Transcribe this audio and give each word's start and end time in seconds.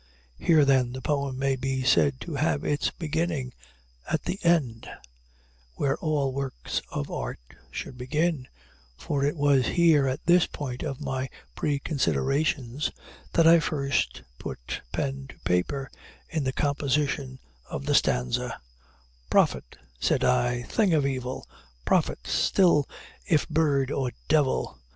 Here 0.39 0.65
then 0.65 0.93
the 0.93 1.01
poem 1.03 1.37
may 1.37 1.55
be 1.55 1.83
said 1.83 2.19
to 2.21 2.33
have 2.33 2.63
its 2.63 2.89
beginning 2.89 3.53
at 4.09 4.23
the 4.23 4.39
end, 4.43 4.89
where 5.75 5.95
all 5.99 6.33
works 6.33 6.81
of 6.89 7.11
art 7.11 7.37
should 7.69 7.99
begin 7.99 8.47
for 8.97 9.23
it 9.23 9.37
was 9.37 9.67
here, 9.77 10.07
at 10.07 10.25
this 10.25 10.47
point 10.47 10.81
of 10.81 11.01
my 11.01 11.29
preconsiderations, 11.55 12.89
that 13.33 13.45
I 13.47 13.59
first 13.59 14.23
put 14.39 14.81
pen 14.91 15.27
to 15.29 15.39
paper 15.41 15.91
in 16.31 16.45
the 16.45 16.51
composition 16.51 17.37
of 17.69 17.85
the 17.85 17.93
stanza: 17.93 18.59
"'Prophet,' 19.29 19.77
said 19.99 20.23
I, 20.23 20.63
'thing 20.63 20.95
of 20.95 21.05
evil! 21.05 21.47
prophet 21.85 22.25
still 22.25 22.89
if 23.27 23.47
bird 23.49 23.91
or 23.91 24.13
devil! 24.27 24.79